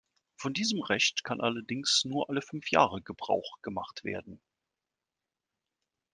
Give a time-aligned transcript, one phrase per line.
[0.35, 4.41] Von diesem Recht kann allerdings nur alle fünf Jahre Gebrauch gemacht werden.